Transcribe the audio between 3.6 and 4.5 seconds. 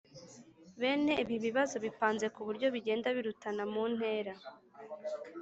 mu ntera